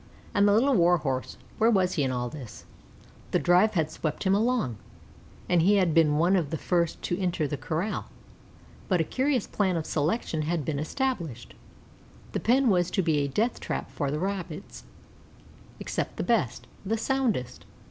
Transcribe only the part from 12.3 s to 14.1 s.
The pen was to be a death trap for